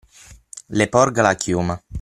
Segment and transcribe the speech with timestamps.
[0.79, 1.79] Le porga la chioma.